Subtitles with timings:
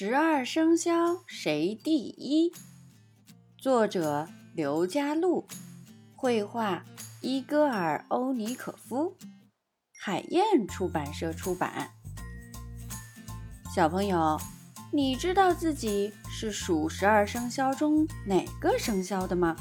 [0.00, 2.52] 十二生肖谁第一？
[3.60, 5.44] 作者刘佳璐，
[6.14, 6.84] 绘画
[7.20, 9.16] 伊戈尔·欧尼可夫，
[9.98, 11.90] 海燕出版社出版。
[13.74, 14.38] 小朋友，
[14.92, 19.56] 你知道自己是属十二生肖中哪个生肖的吗？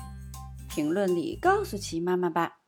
[0.69, 2.59] 评论里告诉奇妈妈吧。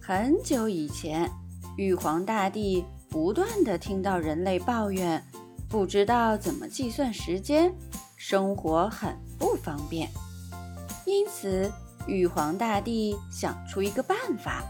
[0.00, 1.28] 很久以前，
[1.76, 5.20] 玉皇大帝不断的听到人类抱怨。
[5.68, 7.74] 不知道怎么计算时间，
[8.16, 10.08] 生活很不方便。
[11.04, 11.70] 因此，
[12.06, 14.62] 玉皇大帝想出一个办法。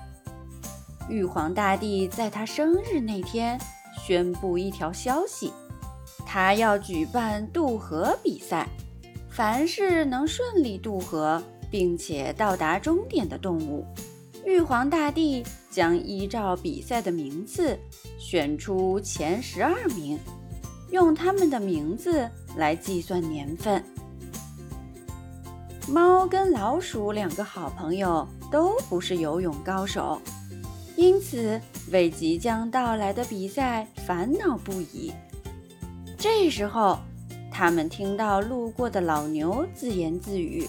[1.08, 3.60] 玉皇大帝在他生日那天
[4.06, 5.52] 宣布一条消息：
[6.26, 8.66] 他要举办渡河比赛。
[9.28, 13.84] 凡是能顺利渡河并且到达终点的动物，
[14.46, 17.76] 玉皇大帝将依照比赛的名次
[18.16, 20.18] 选出前十二名。
[20.94, 23.82] 用他们的名字来计算年份。
[25.88, 30.22] 猫跟老鼠两个好朋友都不是游泳高手，
[30.96, 31.60] 因此
[31.90, 35.12] 为即将到来的比赛烦恼不已。
[36.16, 37.00] 这时候，
[37.50, 40.64] 他们听到路过的老牛自言自语：“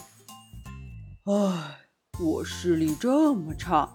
[1.26, 1.78] 唉，
[2.20, 3.88] 我视力这么差，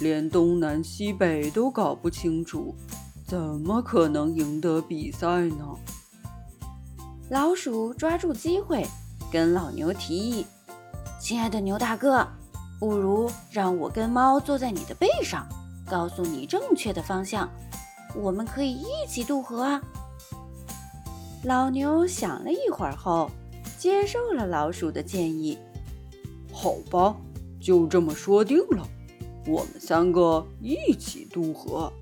[0.00, 2.74] 连东南西北都搞不清楚。”
[3.34, 5.66] 怎么可能赢得比赛呢？
[7.30, 8.86] 老鼠抓住机会，
[9.32, 10.46] 跟老牛提议
[11.18, 12.24] ：“亲爱的牛大哥，
[12.78, 15.48] 不如让我跟猫坐在你的背上，
[15.84, 17.50] 告诉你正确的方向，
[18.14, 19.82] 我们可以一起渡河啊！”
[21.42, 23.28] 老牛想了一会儿后，
[23.76, 25.58] 接受了老鼠的建议。
[26.52, 27.16] 好吧，
[27.60, 28.86] 就这么说定了，
[29.44, 31.92] 我们三个一起渡河。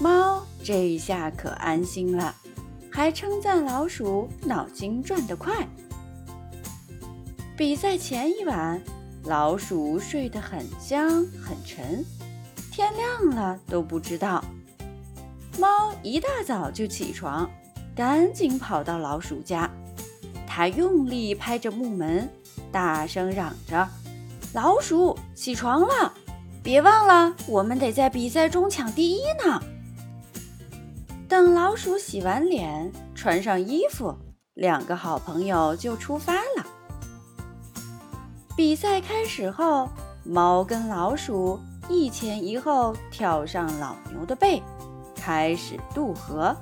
[0.00, 2.34] 猫这一下可安心了，
[2.90, 5.66] 还称赞老鼠脑筋转得快。
[7.56, 8.80] 比赛前一晚，
[9.24, 11.08] 老鼠睡得很香
[11.40, 12.04] 很沉，
[12.72, 14.44] 天亮了都不知道。
[15.58, 17.48] 猫一大早就起床，
[17.94, 19.70] 赶紧跑到老鼠家，
[20.46, 22.28] 它用力拍着木门，
[22.72, 23.88] 大声嚷着
[24.52, 26.12] ：“老鼠，起床了！
[26.62, 29.62] 别忘了，我们得在比赛中抢第一呢！”
[31.34, 34.14] 等老鼠洗完脸，穿上衣服，
[34.54, 36.64] 两个好朋友就出发了。
[38.56, 39.88] 比赛开始后，
[40.24, 41.58] 猫跟老鼠
[41.88, 44.62] 一前一后跳上老牛的背，
[45.16, 46.54] 开始渡河。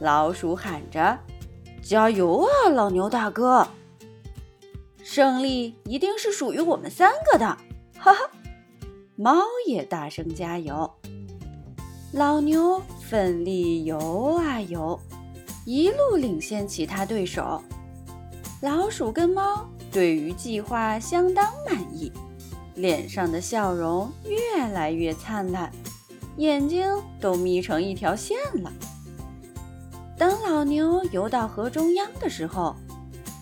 [0.00, 1.18] 老鼠喊着
[1.82, 3.66] ：“加油啊，老牛大哥！
[5.02, 7.56] 胜利一定是属于我们三个的！”
[7.98, 8.30] 哈哈，
[9.16, 10.92] 猫也大声加油。
[12.12, 12.82] 老牛。
[13.08, 15.00] 奋力游啊游，
[15.64, 17.58] 一路领先其他对手。
[18.60, 22.12] 老鼠跟猫对于计划相当满意，
[22.74, 25.72] 脸上的笑容越来越灿烂，
[26.36, 26.86] 眼睛
[27.18, 28.70] 都眯成一条线了。
[30.18, 32.76] 等老牛游到河中央的时候，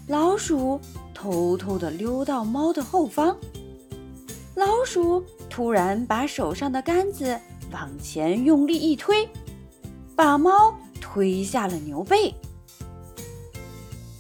[0.07, 0.81] 老鼠
[1.13, 3.37] 偷偷地溜到猫的后方。
[4.55, 7.37] 老鼠突然把手上的杆子
[7.73, 9.29] 往前用力一推。
[10.15, 12.35] 把猫推下了牛背。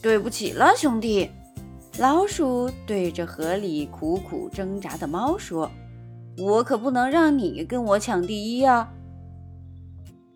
[0.03, 1.31] 对不起了，兄弟。
[1.99, 5.71] 老鼠对着河里苦苦挣扎的猫说
[6.37, 8.93] ：“我可不能让你跟我抢第一呀！”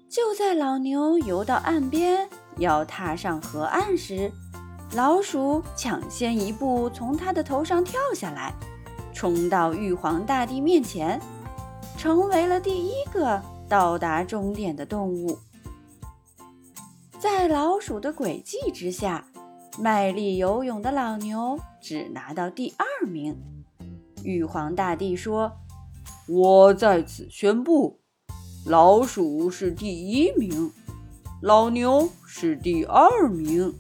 [0.09, 2.27] 就在老牛游到岸边
[2.57, 4.33] 要踏上河岸时，
[4.95, 8.55] 老鼠抢先一步从他的头上跳下来，
[9.13, 11.21] 冲到玉皇大帝面前，
[12.01, 15.39] 成为了第一个到达终点的动物。
[17.19, 19.27] 在老鼠的诡计之下，
[19.79, 23.39] 卖力游泳的老牛只拿到第二名。
[24.25, 25.53] 玉皇大帝说
[26.27, 28.01] ：“我在此宣布，
[28.65, 30.73] 老鼠是第一名，
[31.43, 33.75] 老牛是第二名。”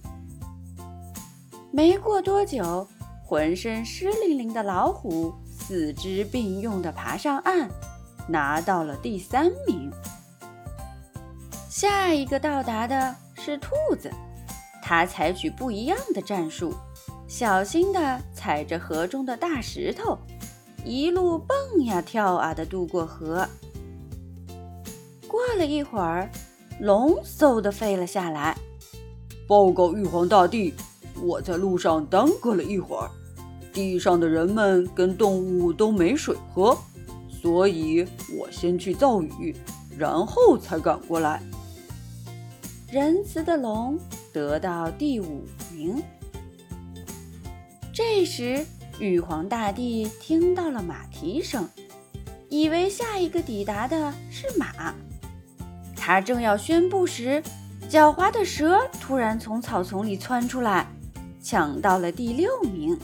[1.72, 2.86] 没过多久，
[3.24, 7.70] 浑身湿淋淋的老虎四肢并用地爬上岸，
[8.30, 9.90] 拿到了第三名。
[11.68, 13.14] 下一个到达的。
[13.42, 14.10] 是兔子，
[14.82, 16.74] 它采取不一样的战术，
[17.26, 20.18] 小心地踩着河中的大石头，
[20.84, 21.56] 一路蹦
[21.86, 23.48] 呀跳啊地渡过河。
[25.26, 26.30] 过了一会儿，
[26.80, 28.54] 龙嗖地飞了下来，
[29.48, 30.74] 报告玉皇大帝，
[31.22, 33.10] 我在路上耽搁了一会儿，
[33.72, 36.76] 地上的人们跟动物都没水喝，
[37.40, 38.06] 所以
[38.36, 39.56] 我先去造雨，
[39.96, 41.42] 然后才赶过来。
[42.90, 43.98] 仁慈的龙
[44.32, 46.02] 得到第五名。
[47.92, 48.66] 这时，
[48.98, 51.68] 玉皇大帝听到了马蹄声，
[52.48, 54.94] 以为下一个抵达的是马。
[55.96, 57.42] 他正要宣布时，
[57.88, 60.86] 狡猾的蛇突然从草丛里窜出来，
[61.42, 62.98] 抢到了第六名。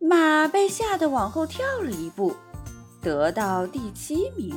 [0.00, 2.34] 马被吓得往后跳了一步，
[3.08, 4.54] 得到第七名。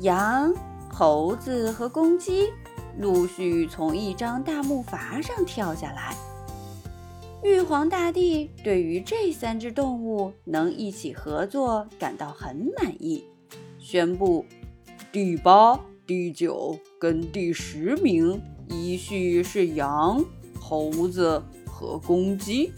[0.00, 0.52] 羊。
[0.92, 2.48] 猴子和公鸡
[2.98, 6.14] 陆续从一张大木筏上跳下来。
[7.44, 13.24] 玉皇大帝对于这三只动物能一起合作感到很满意，
[13.78, 14.44] 宣布
[15.12, 20.22] 第八、第九跟第十名依序是羊、
[20.60, 22.72] 猴子和公鸡。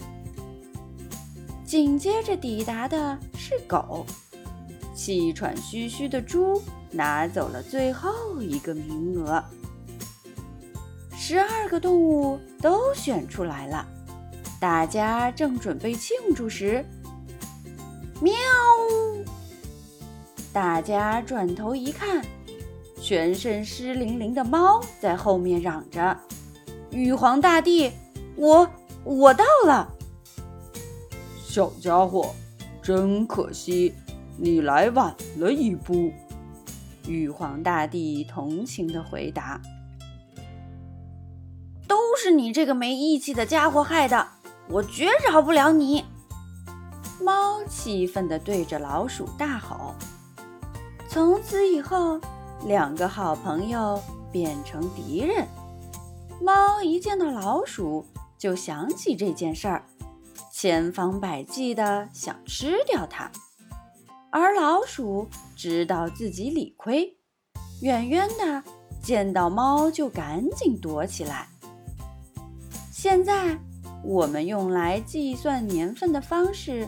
[1.65, 4.05] 紧接着抵达的是狗，
[4.95, 6.61] 气喘吁吁的猪。
[6.95, 9.43] 拿走了最后一个名额，
[11.17, 13.85] 十二个动物都选出来了。
[14.61, 16.85] 大家正准备庆祝时，
[18.21, 18.31] 喵！
[20.53, 22.23] 大家转头一看，
[23.01, 26.17] 全身湿淋淋的猫在后面嚷着
[26.91, 27.91] ：“玉皇大帝，
[28.37, 28.69] 我
[29.03, 29.91] 我到了！”
[31.43, 32.33] 小家伙，
[32.83, 33.93] 真可惜，
[34.37, 36.11] 你来晚了一步。
[37.07, 39.59] 玉皇大帝同情的回答
[41.87, 44.27] ：“都是你这个没义气的家伙害的，
[44.67, 46.03] 我绝饶不了你！”
[47.23, 49.93] 猫气愤的对着老鼠大吼。
[51.07, 52.19] 从此以后，
[52.65, 54.01] 两个好朋友
[54.31, 55.47] 变成敌人。
[56.41, 58.05] 猫一见到老鼠，
[58.37, 59.85] 就想起这件事儿，
[60.55, 63.31] 千方百计地想吃掉它。
[64.31, 67.17] 而老鼠知道自己理亏，
[67.81, 68.63] 远远的
[69.01, 71.47] 见到猫就赶紧躲起来。
[72.91, 73.57] 现在
[74.03, 76.87] 我们用来计算年份的方式，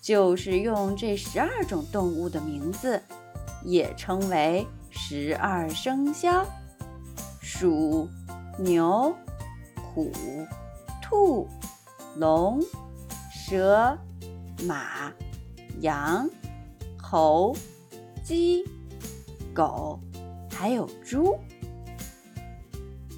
[0.00, 3.02] 就是用这十二种动物的名字，
[3.62, 6.46] 也称为十二生肖：
[7.42, 8.08] 鼠、
[8.58, 9.14] 牛、
[9.94, 10.10] 虎、
[11.02, 11.46] 兔、
[12.16, 12.58] 龙、
[13.52, 13.98] 蛇、
[14.66, 15.12] 马、
[15.82, 16.26] 羊。
[16.96, 17.54] 猴、
[18.24, 18.64] 鸡、
[19.52, 20.00] 狗，
[20.50, 21.38] 还有猪。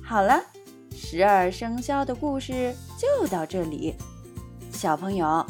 [0.02, 0.42] 好了，
[0.90, 3.94] 十二生肖的故事就到这里。
[4.72, 5.46] 小朋友，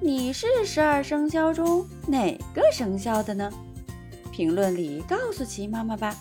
[0.00, 3.50] 你是十二生肖中哪个生肖的呢？
[4.30, 6.14] 评论里告诉奇妈妈吧。